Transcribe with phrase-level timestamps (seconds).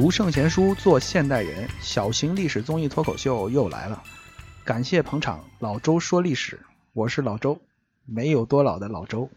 [0.00, 1.68] 读圣贤书，做现代人。
[1.78, 4.02] 小型历史综艺脱口秀又来了，
[4.64, 5.44] 感谢捧场。
[5.58, 6.58] 老周说历史，
[6.94, 7.60] 我是老周，
[8.06, 9.28] 没有多老的老周。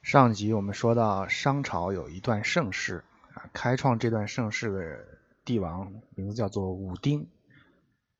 [0.00, 3.02] 上集我们说到商朝有一段盛世
[3.32, 7.26] 啊，开创这段盛世的帝王名字叫做武丁。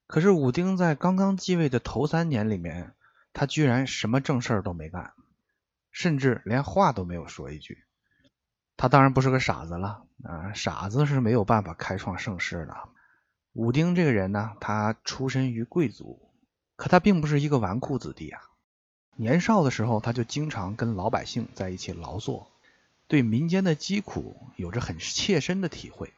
[0.09, 2.95] 可是武丁在刚刚继位的头三年里面，
[3.33, 5.13] 他居然什么正事儿都没干，
[5.93, 7.84] 甚至连话都没有说一句。
[8.77, 12.77] 他当然不是个傻子了啊，傻子是没有办法开创盛世的。
[13.53, 16.29] 武丁这个人呢，他出身于贵族，
[16.77, 18.41] 可他并不是一个纨绔子弟啊。
[19.17, 22.51] 年少的时候，他就经常跟老百姓在一起劳作，
[23.07, 26.13] 对民间的疾苦有着很切身的体会。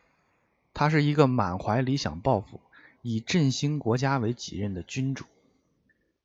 [0.73, 2.61] 他是一个满怀理想抱负、
[3.03, 5.27] 以振兴国家为己任的君主。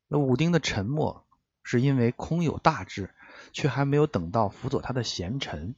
[0.08, 1.24] 那武丁的沉默，
[1.62, 3.10] 是因为空有大志，
[3.52, 5.74] 却还没有等到辅佐他的贤臣。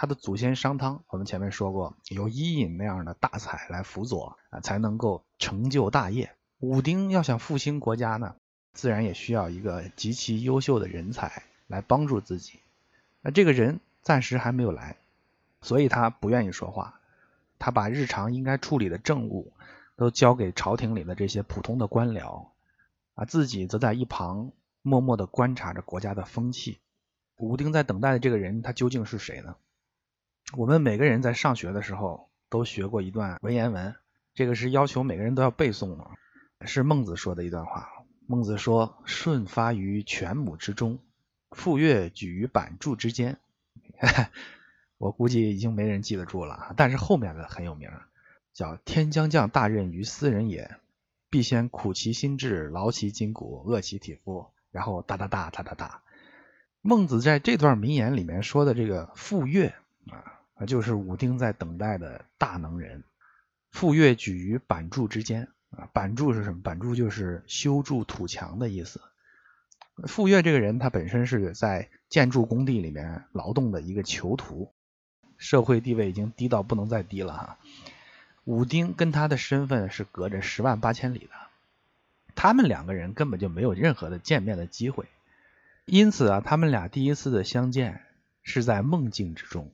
[0.00, 6.36] 他的祖先商汤，我们前面说过，有伊尹那样的大才来辅佐啊，才能够成就大业。
[6.60, 8.36] 武丁要想复兴国家呢，
[8.72, 12.60] 自然也需要一个极其优秀的人才来帮助自己。
[13.22, 14.98] 那这个人暂时还没有来，
[15.62, 17.00] 所以他不愿意说话。
[17.58, 19.52] 他把日常应该处理的政务
[19.96, 22.46] 都交给朝廷里的这些普通的官僚
[23.14, 26.78] 啊，自己则在一旁默默地观察着国家的风气。
[27.38, 29.56] 武丁在等待的这个人，他究竟是谁呢？
[30.56, 33.94] 我们每个人在上学的时候都学过一段文言文，
[34.34, 36.06] 这个是要求每个人都要背诵的，
[36.66, 37.90] 是孟子说的一段话。
[38.26, 41.00] 孟子说：“舜发于犬母之中，
[41.50, 43.38] 傅说举于版柱之间。
[44.96, 47.90] ”我估计已经没人记得住了，但是后面的很有名，
[48.54, 50.76] 叫“天将降大任于斯人也，
[51.28, 56.02] 必先苦其心志，劳其筋骨，饿其体肤，然后哒哒哒哒哒哒。”
[56.80, 59.74] 孟子在这段名言里面说的这个傅说
[60.10, 60.37] 啊。
[60.58, 63.04] 啊，就是武丁在等待的大能人，
[63.70, 66.62] 傅说举于板柱之间啊，板柱是什么？
[66.62, 69.00] 板柱就是修筑土墙的意思。
[70.04, 74.72] 傅说这个人，他本身是在建筑工地里面劳动的一个囚徒，
[75.36, 77.58] 社会地位已经低到不能再低了哈。
[78.44, 81.30] 武丁跟他的身份是隔着十万八千里的，
[82.34, 85.06] 他们两个人根本就没有任何的见面的机会，
[85.84, 88.02] 因此啊，他们俩第一次的相见
[88.42, 89.70] 是在梦境之中。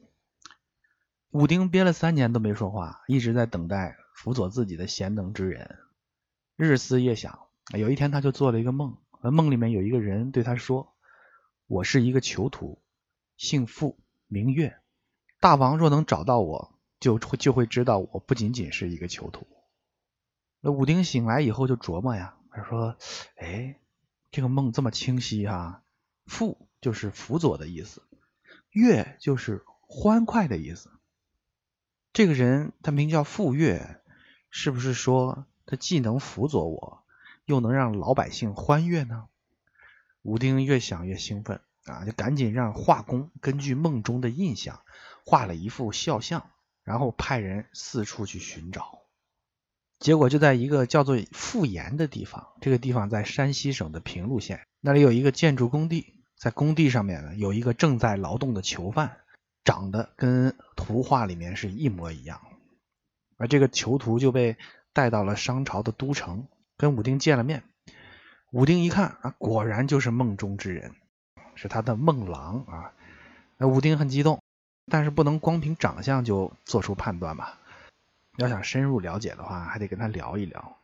[1.34, 5.80] 武丁憋了三年都没说话，一直在等待辅佐自己的贤能之人。
[6.54, 10.94] 日思夜想，有一天他就做了一个梦，梦里面有一个人对他说
[11.66, 12.80] ：“我是一个囚徒，
[13.36, 14.78] 姓傅，名月。
[15.40, 19.44] 大王若能找到我，就就会知道我不仅仅是一个囚徒。”
[20.62, 22.96] 那武丁醒来以后就琢磨呀，他说
[23.34, 23.80] ：“哎，
[24.30, 25.82] 这个梦这么清晰哈，
[26.26, 28.04] 傅就是辅佐的意思，
[28.70, 30.92] 月就是欢快的意思。”
[32.14, 33.80] 这个人他名叫傅说，
[34.48, 37.02] 是不是说他既能辅佐我，
[37.44, 39.24] 又能让老百姓欢悦呢？
[40.22, 44.80] 武丁越想越兴奋啊，就赶紧让画工根据梦中的印象
[45.26, 46.48] 画了一幅肖像，
[46.84, 49.00] 然后派人四处去寻找。
[49.98, 59.16] 结果就在一个叫做傅岩的地方，这个地方在山西省的平陆县，那里有一个建筑工地，在工地上面呢有一个正在劳动的囚犯。
[59.64, 62.40] 长得跟图画里面是一模一样，
[63.38, 64.56] 而这个囚徒就被
[64.92, 67.62] 带到了商朝的都城，跟武丁见了面。
[68.52, 70.92] 武丁一看啊，果然就是梦中之人，
[71.54, 72.92] 是他的梦郎啊。
[73.56, 74.40] 那武丁很激动，
[74.86, 77.58] 但是不能光凭长相就做出判断吧？
[78.36, 80.76] 要想深入了解的话，还得跟他聊一聊。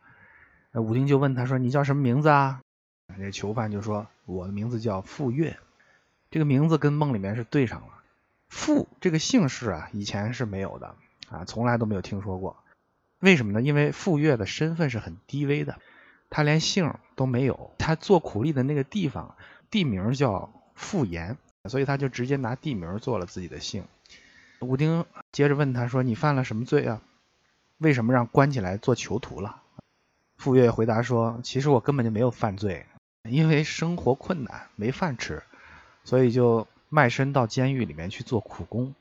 [0.72, 2.60] 那武丁就问他说：“你叫什么名字啊？”
[3.18, 5.56] 这囚犯就说：“我的名字叫傅说。”
[6.30, 7.99] 这个名字跟梦里面是对上了。
[8.50, 10.96] 傅这个姓氏啊，以前是没有的
[11.30, 12.56] 啊，从来都没有听说过。
[13.20, 13.62] 为什么呢？
[13.62, 15.78] 因为傅说的身份是很低微的，
[16.30, 17.70] 他连姓都没有。
[17.78, 19.36] 他做苦力的那个地方
[19.70, 21.36] 地名叫傅岩，
[21.66, 23.84] 所以他就直接拿地名做了自己的姓。
[24.60, 27.00] 武丁接着问他说：“你犯了什么罪啊？
[27.78, 29.62] 为什么让关起来做囚徒了？”
[30.36, 32.84] 傅说回答说：“其实我根本就没有犯罪，
[33.22, 35.42] 因为生活困难没饭吃，
[36.02, 38.94] 所以就……”卖身到监狱里面去做苦工，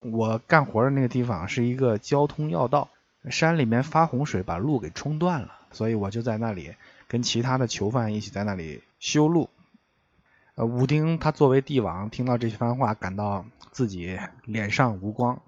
[0.00, 2.88] 我干活的那个地方是一个交通要道，
[3.28, 6.74] 山里面发洪水把路给冲断了，所以我就在那里
[7.06, 9.50] 跟其他的囚犯一起在那里修路。
[10.54, 15.42] 呃，武丁他作为帝王，听到这番话，感到自己脸上无光，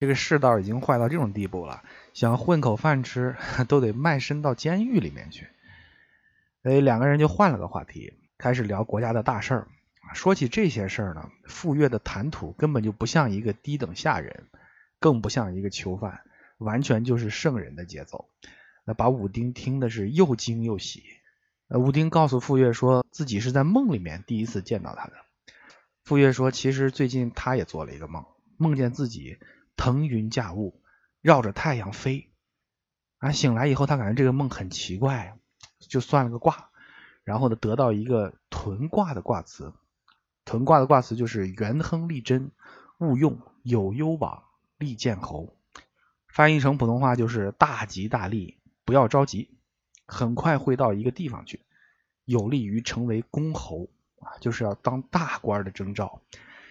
[0.00, 1.82] 这个世道已经坏到这种地步了，
[2.14, 3.36] 想混口饭吃
[3.68, 5.46] 都得卖身到监狱里面去。
[6.62, 9.68] 所以两个人就换了个话题，开始聊国家的大事儿。
[10.14, 14.48] 说起这些事儿呢，傅说的谈吐根本就不像一个低等下人，
[14.98, 16.22] 更不像一个囚犯，
[16.58, 18.28] 完全就是圣人的节奏。
[18.84, 21.02] 那把武丁听的是又惊又喜。
[21.68, 25.12] 呃，武丁告诉傅说，说自己是在梦里面第一次见到他的。
[26.04, 28.24] 傅说，说其实最近他也做了一个梦，
[28.56, 29.38] 梦见自己
[29.76, 30.82] 腾云驾雾，
[31.20, 32.30] 绕着太阳飞。
[33.18, 35.38] 啊，醒来以后他感觉这个梦很奇怪，
[35.78, 36.70] 就算了个卦，
[37.22, 39.72] 然后呢得到一个屯卦的卦辞。
[40.44, 42.50] 屯卦的卦辞就是元亨利贞，
[42.98, 44.42] 勿用有攸往，
[44.78, 45.56] 利见侯。
[46.28, 49.50] 翻译成普通话就是大吉大利，不要着急，
[50.06, 51.60] 很快会到一个地方去，
[52.24, 53.88] 有利于成为公侯
[54.20, 56.22] 啊，就是要当大官的征兆。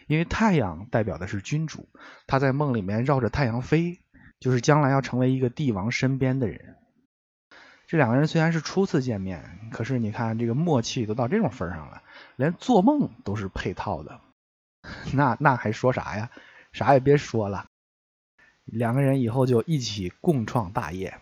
[0.07, 1.87] 因为太阳代表的是君主，
[2.27, 4.01] 他在梦里面绕着太阳飞，
[4.39, 6.75] 就是将来要成为一个帝王身边的人。
[7.91, 12.01] 这两个人虽然是初次见面，可是你看这个默契都到这种份上了。
[12.37, 14.21] 连做梦都是配套的，
[15.11, 16.29] 那那还说啥呀？
[16.71, 17.65] 啥也别说了，
[18.63, 21.13] 两个人以后就一起共创大业。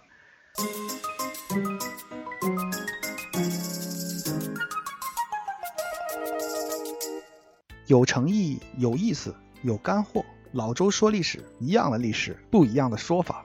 [7.87, 10.23] 有诚意、有意思、有干货。
[10.51, 13.43] 老周说历史，一样的历史，不一样的说法。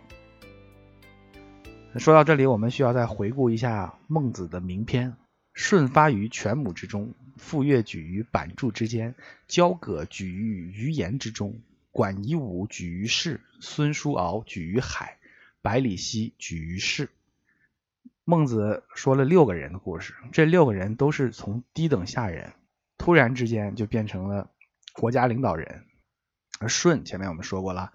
[1.98, 5.16] 说到这里，我们需要再回顾一下孟子的名篇。
[5.54, 9.14] 舜发于犬母之中，傅说举于板柱之间，
[9.46, 11.60] 交葛举于鱼盐之中，
[11.92, 15.18] 管夷吾举于市，孙叔敖举于海，
[15.62, 17.08] 百里奚举于市。
[18.24, 22.54] 孟子说了六个人的故事，这六个人都是从低等下人，
[22.98, 24.50] 突然之间就变成了
[24.94, 25.84] 国家领导人。
[26.58, 27.92] 而舜前面我们说过了，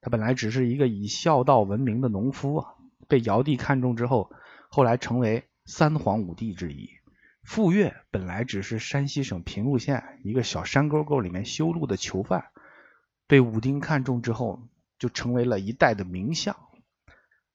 [0.00, 2.74] 他本来只是一个以孝道闻名的农夫啊，
[3.08, 4.30] 被尧帝看中之后，
[4.68, 6.90] 后来成为三皇五帝之一。
[7.42, 12.50] 傅说本来只是山西省平陆县一个小山沟沟里面修路的囚犯，
[13.26, 14.62] 被武丁看中之后，
[14.98, 16.56] 就成为了一代的名相。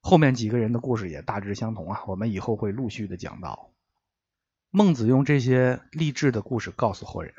[0.01, 3.71] 后面几个人的故事也大致相同啊，我们以后会陆续的讲到。
[4.69, 7.33] 孟子用这些励志的故事告诉后人：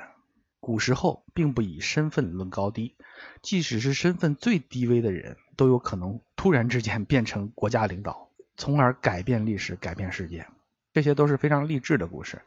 [0.66, 2.96] 古时候并不以身份论高低，
[3.40, 10.48] 即使是身份最低微的人，都有可能突然之间变成国家领导，从而改变历史，改变世界。
[10.92, 12.42] 这些都是非常励志的故事，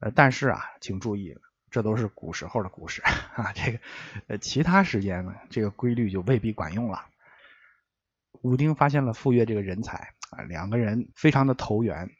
[0.00, 1.38] 呃，但是啊，请注意，
[1.70, 3.00] 这都是古时候的故事
[3.34, 3.78] 啊，这个
[4.26, 7.06] 呃，其他时间呢，这个规律就未必管用了。
[8.42, 12.10] 武丁发现了傅说这个人才啊，两个人非常的投缘，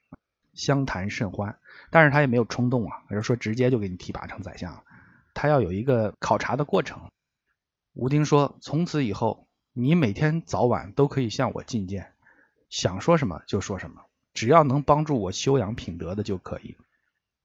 [0.54, 1.58] 相谈甚欢，
[1.90, 4.84] 但是他也没有冲动啊，就说直接就给你提拔成宰相了，
[5.38, 7.00] 他要有一个考察的过程。
[7.92, 12.12] 吴丁说，从此以后，你每天早晚都可以向我进谏，
[12.68, 14.02] 想说什么就说什么。
[14.34, 16.76] 只要能帮助我修养品德的就可以。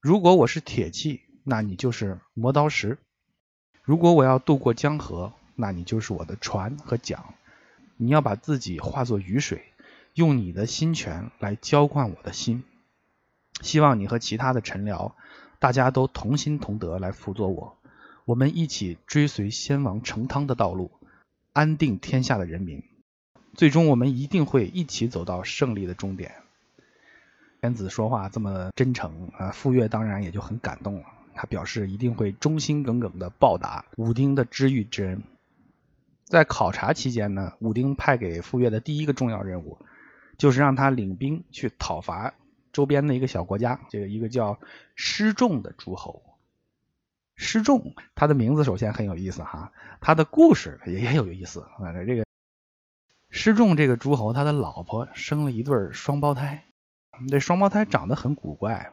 [0.00, 2.96] 如果我是铁器，那你就是磨刀石；
[3.84, 7.32] 如果我要渡过江河，那你就是我的船和桨。
[7.96, 9.66] 你要把自己化作雨水，
[10.14, 12.64] 用你的心泉来浇灌我的心。
[13.60, 15.12] 希望你和其他的臣僚，
[15.60, 17.78] 大家都同心同德来辅佐我，
[18.26, 20.90] 我们一起追随先王成汤的道路，
[21.52, 22.82] 安定天下的人民。
[23.52, 26.32] 最终，我们一定会一起走到胜利的终点。
[27.60, 31.04] 天子说话这么真诚啊，傅说当然也就很感动了。
[31.34, 35.22] 他表示一定会忠心耿耿的报答武丁的知遇之恩。
[36.24, 39.76] 在考察期间呢，武丁派给傅说的第一个重要任务，
[40.38, 42.32] 就是让他领兵去讨伐
[42.72, 44.58] 周边的一个小国家，这个一个叫
[44.94, 46.22] 施仲的诸侯。
[47.36, 51.92] 失重，他的名字首先很有意思哈，他的故事也也有意思啊。
[52.06, 52.24] 这个
[53.30, 56.64] 失重这个诸侯，他的老婆生了一对双胞胎。
[57.30, 58.92] 这双胞胎长得很古怪，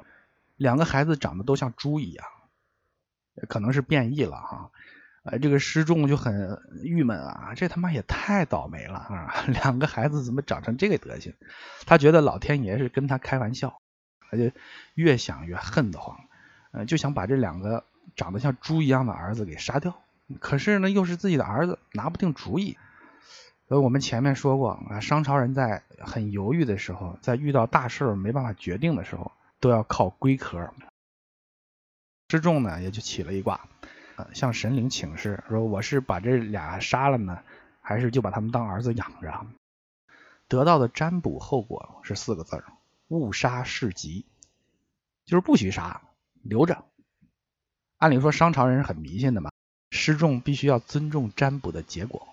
[0.56, 2.26] 两个孩子长得都像猪一样，
[3.50, 4.72] 可能是变异了哈。
[5.24, 9.44] 呃，这个失重就很郁闷啊，这他妈也太倒霉了啊！
[9.46, 11.36] 两个孩子怎么长成这个德行？
[11.86, 13.80] 他觉得老天爷是跟他开玩笑，
[14.32, 14.52] 他就
[14.96, 16.18] 越想越恨得慌，
[16.72, 17.86] 呃，就想把这两个
[18.22, 19.96] 长得像猪一样的儿子给杀掉。
[20.40, 22.78] 可是呢，又是自己的儿子，拿不定主意。
[23.68, 30.72] 所以我们前面说过啊，商朝人在很犹豫的时候，在遇到大事没办法决定的时候，都要靠龟壳。
[32.30, 33.68] 施仲呢，也就起了一卦，
[34.34, 37.40] 向神灵请示说：“我是把这俩杀了呢，
[37.82, 39.48] 还是就把他们当儿子养着？”
[40.48, 42.64] 得到的占卜后果是四个字
[43.08, 44.28] 误杀是吉，
[45.26, 46.02] 就是不许杀，
[46.44, 46.86] 留着。
[48.02, 49.52] 按理说商朝人是很迷信的嘛，
[49.92, 52.28] 施仲必须要尊重占卜的结果。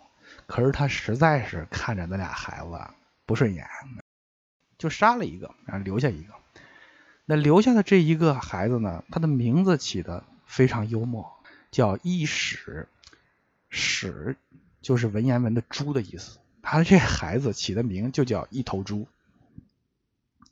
[0.46, 2.80] 可是他实在是看着那俩孩子
[3.26, 3.68] 不顺眼，
[4.78, 6.32] 就杀了一个，然后留下一个。
[7.26, 11.30] 那留下的这一个孩子呢，他的名字起的非常幽默，
[11.70, 12.88] 叫一始。
[13.68, 14.38] 始
[14.80, 16.38] 就是文言文的猪的意思。
[16.62, 19.06] 他这孩子起的名就叫一头猪。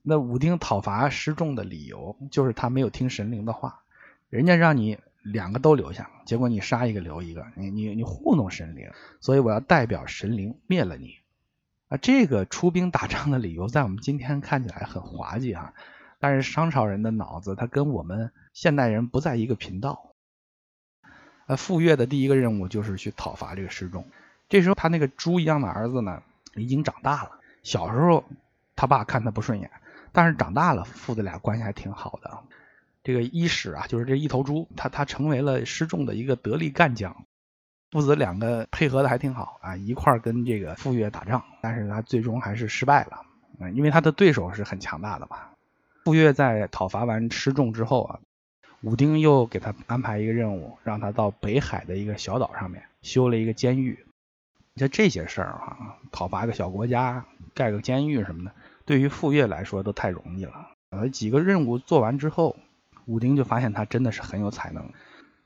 [0.02, 3.80] 那武丁讨伐失重的理由就是他没有听神灵的话，
[4.28, 8.90] 人家让你两个都留下，结果你杀一个留一个，你你你糊弄神灵，
[9.20, 11.18] 所以我要代表神灵灭了你。
[11.88, 15.72] 啊，这个出兵打仗的理由在我们今天看起来很滑稽哈，
[16.18, 20.12] 但是商朝人的脑子他跟我们现代人不在一个频道。
[21.46, 24.04] 呃，傅说的第一个任务就是去讨伐这个失重，
[24.48, 26.22] 这时候他那个猪一样的儿子呢
[26.56, 28.24] 已经长大了，小时候
[28.74, 29.70] 他爸看他不顺眼。
[30.10, 32.38] 但是长大了，父子俩关系还挺好的。
[33.06, 37.24] 这个伊始啊，就是这一头猪，他他成为了失重的一个得力干将，
[37.92, 41.44] 父子两个配合的还挺好啊，一块儿跟这个傅说打仗。
[41.60, 45.38] 但是他最终还是失败了，因为他的对手是很强大的嘛。
[46.02, 48.18] 傅说在讨伐完失重之后啊，
[48.80, 54.04] 武丁又给他安排一个任务，让他到北海的一个小岛上面修了一个监狱。
[54.74, 58.50] 像这些事儿啊，讨伐一个小国家，盖个监狱什么的。
[58.84, 60.72] 对于傅说来说都太容易了。
[60.90, 62.56] 呃，几个任务做完之后，
[63.06, 64.92] 武丁就发现他真的是很有才能，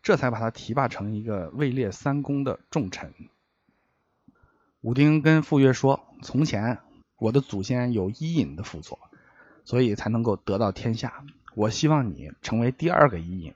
[0.03, 3.15] 这才把他提拔成一个位列三公的重臣。
[4.81, 6.79] 武丁跟傅说说：“从前
[7.17, 8.99] 我的祖先有伊尹的辅佐，
[9.65, 11.25] 所以才能够得到天下。
[11.55, 13.55] 我希望你成为第二个伊尹，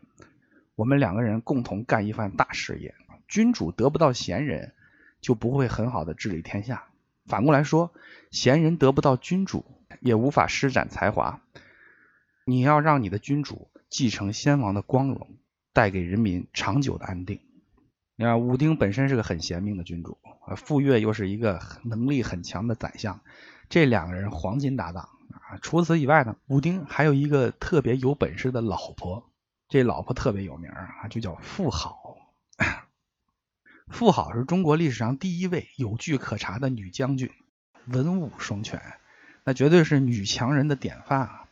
[0.77, 2.95] 我们两个人共同干一番大事业。
[3.27, 4.73] 君主得不到贤人，
[5.21, 6.85] 就不会很好的治理天下。
[7.27, 7.93] 反过来说，
[8.31, 9.65] 贤人得不到君主。”
[10.01, 11.41] 也无法施展才华。
[12.45, 15.37] 你要让你的君主继承先王的光荣，
[15.73, 17.39] 带给人民长久的安定。
[18.17, 20.19] 你看，武丁本身是个很贤明的君主，
[20.57, 23.21] 傅说又是一个能力很强的宰相，
[23.69, 25.61] 这两个人黄金搭档啊。
[25.63, 29.31] 除此以外呢，武丁还有一个特别有本事的老婆，
[29.69, 32.17] 这老婆特别有名啊，就叫妇好。
[33.87, 37.31] 妇好是中国历史上第一位有据可查的女将军，
[37.87, 38.83] 文武双全。
[39.45, 41.44] 那绝对是女强人的典范啊！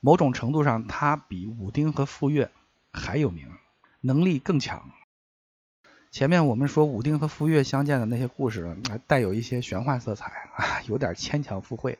[0.00, 2.48] 某种程度上，他比武丁和傅说
[2.92, 3.48] 还有名，
[4.00, 4.90] 能力更强。
[6.10, 8.76] 前面我们说武丁和傅说相见的那些故事，
[9.06, 10.26] 带有一些玄幻色彩
[10.56, 11.98] 啊，有点牵强附会。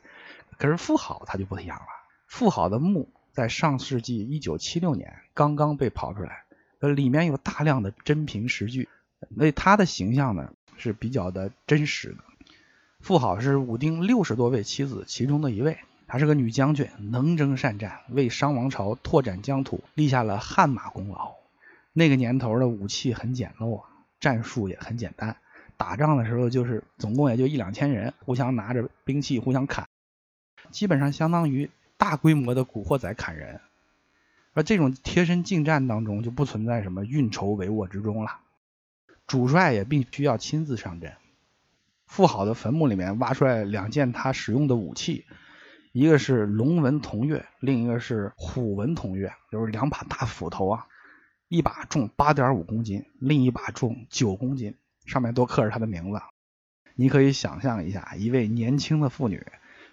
[0.57, 1.85] 可是妇好他就不一样了，
[2.27, 6.43] 妇好的墓在上世纪一九七六年刚刚被刨出来，
[6.79, 8.89] 呃，里面有大量的真凭实据，
[9.37, 12.23] 所以他的形象呢是比较的真实的。
[12.99, 15.77] 妇好是武丁六十多位妻子其中的一位，
[16.09, 21.35] 她是个女将军，能征善战，为商王朝拓展疆土立下了汗马功劳。
[21.93, 23.83] 那个年头的武器很简陋，
[24.19, 25.37] 战术也很简单，
[25.77, 29.87] 打仗的时候就是总共也就一两千人，互相拿着兵器互相砍，
[30.71, 33.61] 基本上相当于大规模的古惑仔砍人。
[34.53, 38.39] 而这种贴身近战当中就不存在什么运筹帷幄之中了，
[39.27, 41.13] 主帅也必须要亲自上阵。
[42.07, 45.25] 妇好的坟墓里面挖出来两件他使用的武器，
[45.91, 50.87] 一个是龙纹铜钺，另一个是虎纹铜钺，就是两把大斧头啊，
[51.47, 56.21] 一把重八点五公斤，另一把重九公斤，上面都刻着他的名字。
[56.95, 59.45] 你可以想象一下，一位年轻的妇女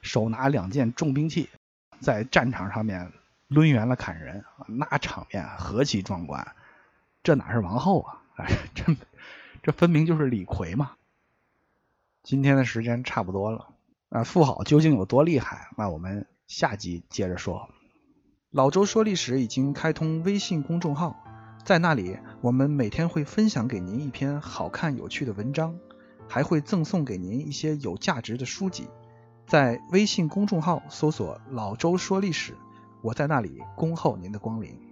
[0.02, 1.48] 手拿两件重兵器，
[2.00, 3.12] 在战场上面
[3.48, 6.54] 抡圆了砍人，那场面何其壮观！
[7.22, 8.22] 这哪是王后啊？
[8.36, 8.94] 哎，这
[9.62, 10.92] 这分明就是李逵嘛！
[12.22, 13.68] 今天的时间差不多了，
[14.08, 15.68] 啊，富好究竟有多厉害？
[15.76, 17.68] 那我们下集接着说。
[18.50, 21.16] 老周说历史已经开通微信公众号，
[21.64, 25.76] 在那里我们每天会分享给您一篇好看有趣的文章，
[26.28, 28.86] 还会赠送给您一些有价值的书籍。
[29.46, 32.54] 在微信公众号搜索“老周说历史”，
[33.02, 34.85] 我在那里恭候您的光临。